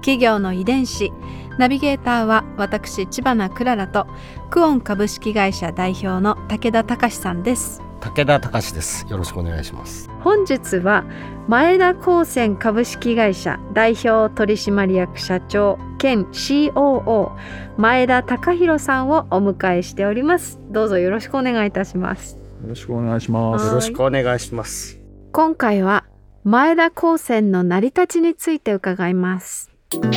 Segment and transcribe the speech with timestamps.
[0.00, 1.12] 企業の遺伝子。
[1.58, 4.06] ナビゲーターは私千葉なクララと
[4.50, 7.82] クオン株式会社代表の武田隆さんです。
[8.00, 9.06] 武田隆です。
[9.10, 10.10] よろしくお願いします。
[10.20, 11.04] 本日は
[11.48, 17.30] 前田高専株式会社代表取締役社長兼 COO
[17.76, 20.58] 前田隆弘さんをお迎えしております。
[20.70, 22.36] どうぞよろしくお願いいたします。
[22.62, 23.66] よろしくお願いします。
[23.66, 24.98] よろしくお願いします。
[25.32, 26.06] 今回は
[26.42, 30.08] 前田高専の成り立ちについて伺います企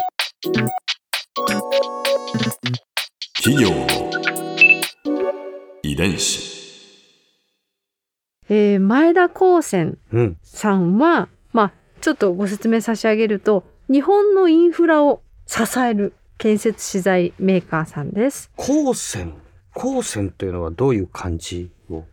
[3.59, 3.87] 業の
[5.81, 6.53] 遺伝子。
[8.49, 10.99] えー前田高専うんさん。
[10.99, 18.51] はまあちょっとご説明差し上げると日本のインフラを支える建設資材メーカーさんです。
[18.59, 19.33] 光線？
[19.75, 22.03] 光線というのはどういう漢字を？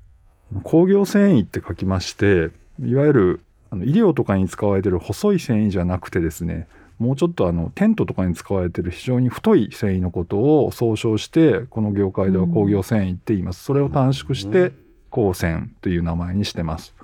[0.62, 2.48] 工業繊維って書きまして、
[2.82, 6.66] いわゆるあの医療とかに使われてる細い繊維じゃなくてですね、
[7.00, 13.64] もうちょっとあのテントとかに使われてる非常に太い繊維のことを総称して、この業界では工業繊維って言います。
[13.64, 14.72] それを短縮して、
[15.12, 16.94] 光線という名前にしてます。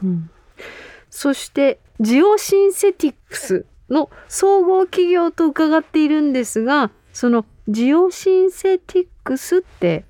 [1.10, 10.04] そしてジオシンセティックスの総合企業と伺っているんですがそのジオシンセティックスって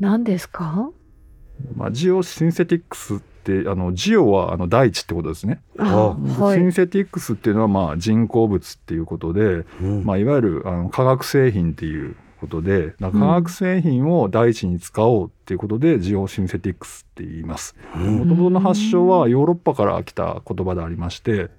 [0.00, 0.90] 何ですか？
[1.76, 3.18] まあ、ジオシンセティックスっ
[3.62, 5.60] て、あの、ジオはあの大地ってことですね。
[5.78, 17.76] あはいシンセティックスっていうのはまあ人工物っていうことで、うんまあ、いわゆるあの化学製品っていうことで、化学製品を大地に使おうっていうことで、ジオシンセティックスって言います。
[17.94, 21.50] うんもともとの発祥はヨーロッパから来た言葉でありまして、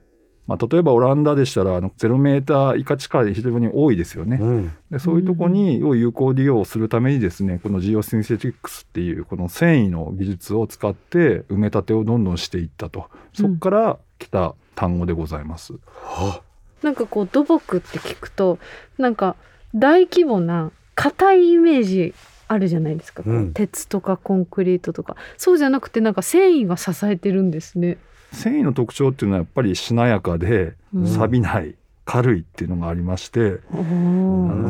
[0.47, 4.37] まあ、例えばオランダでしたら、あのゼロメーター以下地下で非常に多いですよね。
[4.41, 13.09] うんでそういうとこにを有効利用するためにですね、このジオシンセティックスっていうこの繊維の技術を使って埋め立てをどんどんしていったと。
[13.33, 15.73] そこから来た単語でございます。
[16.05, 16.41] あ
[16.81, 18.59] なんかこう土木って聞くと
[18.97, 19.35] なんか
[19.75, 22.13] 大規模な硬いイメージ
[22.47, 27.97] あるじゃないですか、こううん鉄とかコンクリートとかそうじゃなくてなんか繊維が支えてるんですね。
[28.31, 31.75] 繊維の特徴っていうのはやっぱりしなやかでうん錆びない、
[32.05, 33.59] 軽いっていうのがありまして、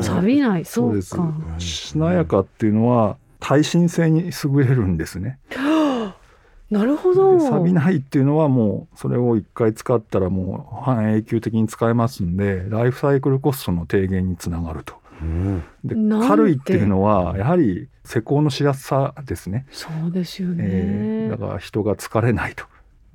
[0.01, 0.65] 錆びない？
[0.65, 1.33] そうですか。
[1.59, 5.37] しなやかっていうのは耐震性に優れるんですね。
[6.69, 7.37] なるほど。
[7.37, 14.95] で錆びないっていうのはもうそれを一回使ったらもう半永久的に使えますんでライフサイクルコストの低減につながると。
[15.21, 15.95] うんで
[16.27, 19.65] 軽いっていうのはやはり施工のしやすさですね。
[19.71, 20.63] そうですよね。
[20.67, 22.65] えーだから人が疲れないと。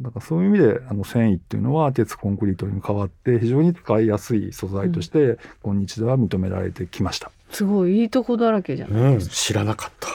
[0.01, 7.31] だからそういう意味であの繊維っていうのは鉄コンクリートに変わって非常に使いやすい素材として今日では認められてきました。
[7.51, 9.15] すごいいいとこだらけじゃない。
[9.15, 10.09] うん知らなかった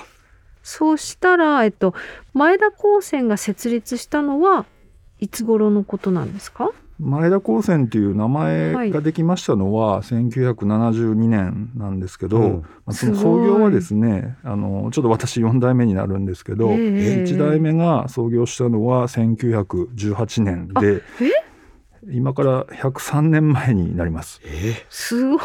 [0.64, 1.94] そうしたらえっと
[2.34, 4.66] 前田高専が設立したのは
[5.20, 6.72] いつ頃のことなんですか？
[7.00, 12.62] 前田高専っていう名前ができましたのは1972年なんですけど、うん。
[12.62, 21.04] まあその創業はですねあのちょっと私4代目になるんですけど、ええ1代目が創業したのは1918年で
[22.10, 24.42] 今から103年前になります。
[24.46, 24.74] え？
[24.90, 25.40] すごい。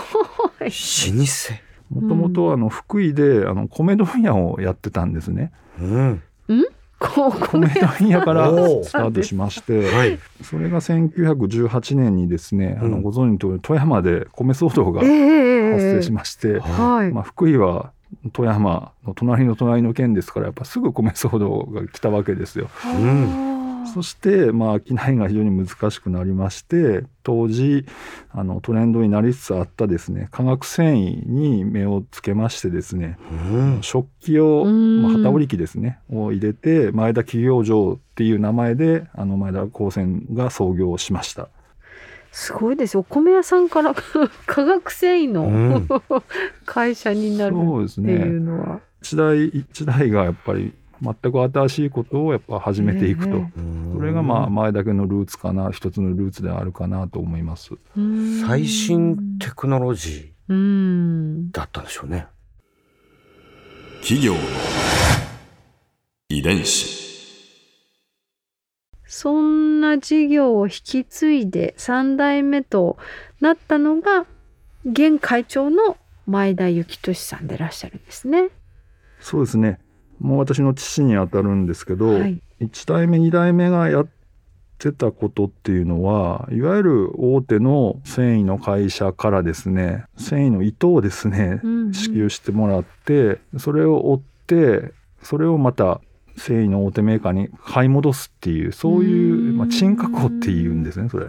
[0.64, 1.58] ー、老
[1.91, 2.00] 舗？
[2.00, 5.52] もともとあの福井であの米問屋をやってたんですね。
[5.78, 6.22] うん。
[6.48, 6.54] こう
[7.02, 7.68] 米
[7.98, 8.50] 問屋から。
[8.82, 10.18] スタートしまして、はい。
[10.42, 12.90] それが1918年にですね、あうん。
[12.92, 17.12] のご存知の通り富山で米騒動がええ発生しまして、はい。
[17.12, 17.92] まあ、福井は
[18.32, 22.68] 富山の隣の隣の県ですからやっぱすぐ米騒動が来たわけですよ。
[22.86, 23.51] ん
[23.87, 27.87] そしてまあ商いが非常に難しくなりまして当時
[28.31, 41.48] あのトレンドになりつつあったですね化学繊維に目をつけましてですねうん食器を、うんまあ、旗織り機ですねを入れて前田企業場っていう名前であの前田高専が創業しました。
[42.33, 43.01] すごいですよ。
[43.01, 43.95] お米屋さんから
[44.47, 45.89] 化学繊維の、うん
[46.65, 48.80] 会社になるってそうですねいうのは。
[49.03, 50.72] 一代一代がやっぱり
[51.03, 53.43] 全く新しいことをやっぱ始めていくと、
[53.95, 57.75] それがまあ前だけのルーツかな一つのルーツであるかなと思います。
[57.97, 60.57] うん最新テクノロジうん。
[61.51, 62.27] ーだったんでしょうね
[64.03, 64.41] 企業の
[66.28, 67.03] 遺伝子
[69.07, 72.97] そんな事業を引き継いで3代目と
[73.41, 74.27] なったのが
[74.84, 75.97] 現会長の
[76.27, 78.49] 前田幸俊さんでいらっしゃるんですね。
[79.21, 79.78] そうですね
[80.22, 82.41] もう私の父にあたるんですけど、はい。
[82.60, 84.09] 1代目2代目がやっ
[84.78, 91.92] てたことっていうのはいわゆる大手の繊維の会社からですね繊維の糸をですねうんうん。
[91.92, 94.92] 支給してもらってそれを追って
[95.22, 96.01] それをまた
[96.36, 99.57] 繊維の大手メーカーに買い戻すっていうそういううん。
[99.57, 101.27] まあ、賃確保っていうんですねそれ。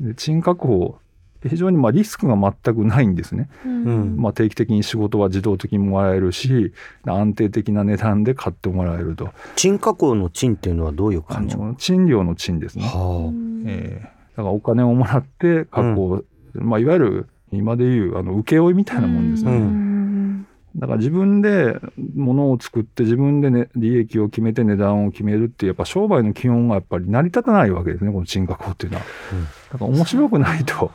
[0.00, 0.98] で賃確保
[1.42, 3.48] 非常にまあリスクが全くないんですね。
[3.64, 4.16] うん。
[4.16, 6.72] まあ、定期的に仕事は自動的にもらえるし
[7.04, 9.30] 安定的な値段で買ってもらえると。
[9.54, 11.56] 賃加工の賃っていうのはどういうあ感じ？
[11.56, 12.84] の賃料の賃ですね。
[12.84, 13.32] は
[13.66, 16.22] えーだからお金をもらって加工、
[16.52, 19.50] まあ、いわゆる今でいうあの請負みたいなもんですね。
[19.50, 20.46] うん。
[20.76, 21.78] だから自分で
[22.14, 29.04] 物を作って自分で、ね、利益を決めて値段を決めるってやっぱ商売の基本がやっぱり成り立たないわけですねこの賃加工っていうのは。
[29.32, 29.44] うん。
[29.44, 29.48] だ
[29.78, 30.90] から面白くないと。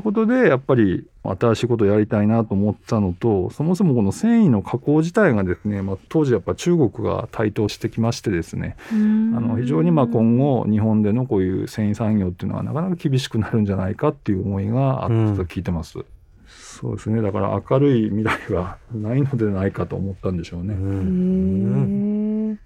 [0.00, 15.98] ということでやっぱり新しいことをやりたいなと思ったのとそもそもこの繊維の加工自体がですね、まあ、当時やっぱ中国が台頭してきましてですねうんあの非常にまあ今後日本でのこういう繊維産業っていうのはなかなか厳しくなるんじゃないかっていう思いがあったと聞いてます。
[16.46, 20.64] そうですねだから明るい未来はないのではないかと思ったんでしょうあ。
[20.64, 20.74] ね。
[20.74, 22.56] へえ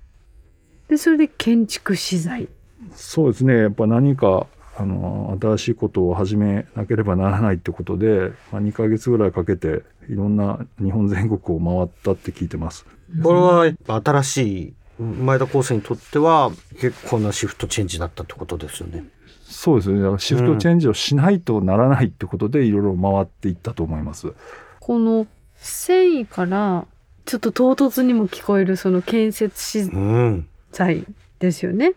[0.88, 2.48] でそれで建築資材。
[2.92, 12.84] そうですねやっぱ何かあの新しいことを始めなければならないってことで、まあ、2ヶ月ぐらいかけていろんな日本全国を回ったって聞いてます。
[13.22, 16.50] これは新しい前田高生にとっては
[16.80, 19.04] 結構なシフトチェンジだったってことですよね。
[19.44, 24.32] そうですねだからシフトチェンジをしないとならないってことでいろいろ回っていったと思います。
[24.80, 25.26] この
[25.56, 26.86] 繊維から
[27.24, 30.48] ちょっと唐突にも聞こえるその建設資うん。
[30.72, 31.04] 材
[31.38, 31.90] ですよね。
[31.90, 31.94] もう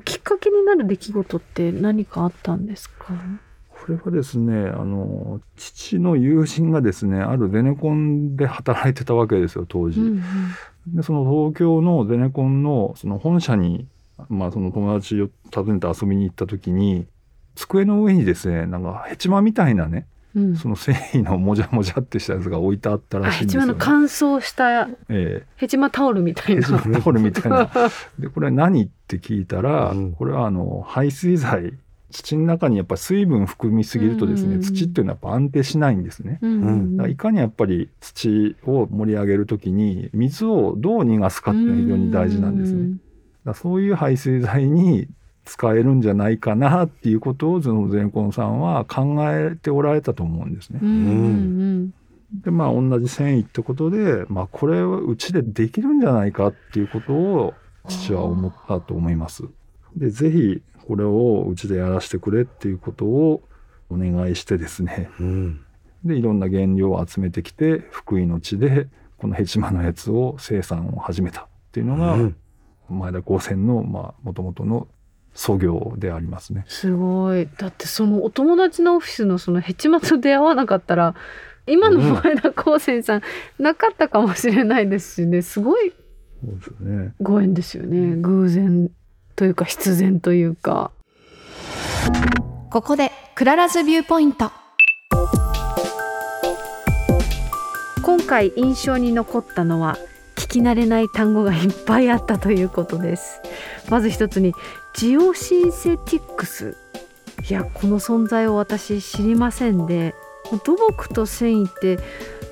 [0.00, 3.14] きっかけになる出来事って何かあったんですか？
[3.68, 10.00] これはですねあの父の友人がですねあるゼネコンで働いてたわけですよ当時。
[10.00, 10.22] うん
[10.88, 13.88] でその東京のゼネコンのその本社に、
[14.28, 17.06] まあ、その友達を訪ねて遊びに行った時に
[17.56, 23.74] 机の上にですねなんかヘチマみたいなねうんうん、その繊維のもじゃもじゃってしたやつが置いてあったあらしいんですよ、ねヘチマの。
[23.78, 26.72] 乾燥したえヘチマタオルみたいえヘなチ。
[26.88, 27.70] マタオルみたいな。
[28.18, 31.74] でこれ何って聞いたら、うんこれはあの排水剤
[32.10, 36.38] 土の中にやっぱ水分含みすぎるとですね、うん土っていうのはやっぱ安定しないんですね。
[36.42, 42.90] うんだからいかにやっぱり土を盛り上げるときに水をどう逃がすかっていうのが非常に大事なんですね。
[42.90, 42.98] だか
[43.46, 45.08] らそういう排水剤に
[45.46, 50.84] 使えるんじゃないかなっていうことをそのゼンコンさんは考えておられたと思うんですねう。
[50.84, 50.92] んう
[51.84, 51.94] ん
[52.42, 57.54] でまあ同じ繊維ってことで、まあ、これはうちでできるんじゃないかっていうことを
[57.88, 59.44] 父は思ったと思います。
[59.96, 63.42] でぜひこれをうちでやらせてくれっていうことを
[63.88, 65.60] お願いしてですねうん。
[66.04, 68.88] でいろんな原料を集めてきて福井の地で
[69.18, 72.36] このヘチマのやつを生産を始めたっていうのが、うん
[72.88, 74.86] 前田工繊のまあ元々の
[75.36, 76.64] 創業でありますね。
[76.66, 77.48] すごい。
[77.58, 81.14] だってそのお友達のオフィスのそのヘチマと出会わなかったら
[81.66, 83.22] 今の前田工繊さん、
[83.58, 85.92] なかったかもしれないですしねすごい
[86.42, 87.14] そうですね。
[87.20, 88.90] ご縁ですよね偶然
[89.36, 90.90] というか必然というか。
[92.70, 94.50] ここで Clara's Viewpoint
[98.02, 99.96] 今回印象に残ったのは
[100.36, 103.40] 聞き慣れない単語がいっぱいあったということです
[103.88, 104.52] まず一つに
[104.96, 106.74] ジオシンセティックス
[107.48, 110.14] いやこの存在を私知りませんで
[110.64, 111.98] 土木と繊維って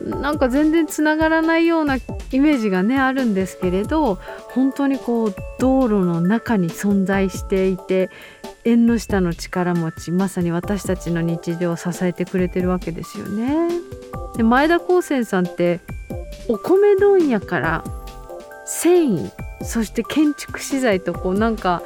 [0.02, 2.00] なんか全然つながらないようなイ
[2.40, 4.16] メージがねあるんですけれど
[4.50, 8.10] 本当にこう道路の中に存在していて
[8.64, 13.68] 縁の下の力持ちまさに私たちの日常を支えてくれてるわけですよね。
[14.36, 15.80] で前田光泉さんって
[16.48, 17.84] お米問屋から
[18.66, 19.30] 繊維
[19.62, 21.82] そして建築資材とこうなんか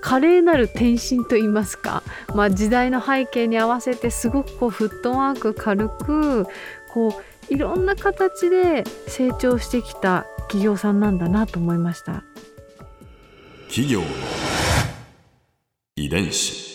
[0.00, 2.02] 華麗なる転身といいますか、
[2.34, 6.46] まあ、時代の背景に合わせてすごくこうフットワーク軽く
[6.92, 12.24] こういろんな形で成長してきた企業さんなんだなと思いました。
[13.68, 14.06] 企業の
[15.96, 16.68] 遺伝子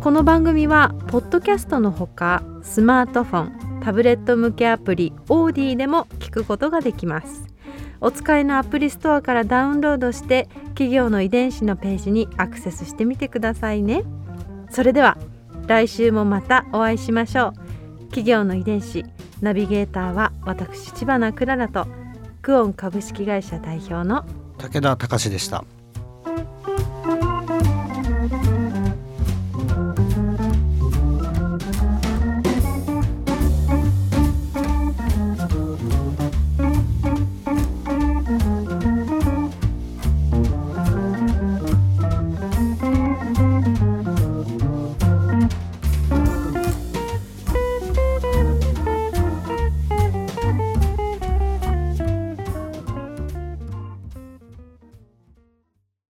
[0.00, 7.46] この番組はポッドキャストのほかスマートフォンタブレット向けアプリオーディでも聞くことができます。
[8.00, 14.02] お使いのアプリストアからダウンロードして企業の遺伝子のページにアクセスしてみてくださいね。
[14.70, 15.18] それでは
[15.66, 18.00] 来週もまたお会いしましょう。
[18.06, 19.04] 企業の遺伝子
[19.42, 21.86] ナビゲーターは私千葉なクララと
[22.40, 24.24] クオン株式会社代表の
[24.56, 25.62] 武田隆でした。